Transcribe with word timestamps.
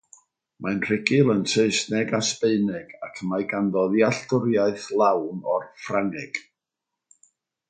Mae'n 0.65 0.79
rhugl 0.85 1.29
yn 1.33 1.43
Saesneg 1.51 2.13
a 2.19 2.21
Sbaeneg 2.29 2.95
ac 3.09 3.21
mae 3.33 3.47
ganddo 3.53 3.85
ddealltwriaeth 3.93 4.89
lawn 5.03 5.45
o'r 5.57 5.69
Ffrangeg. 5.85 6.45